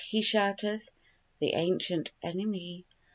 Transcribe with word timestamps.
he 0.09 0.19
shouteth 0.19 0.89
the 1.37 1.53
ancient 1.53 2.11
enemy! 2.23 2.87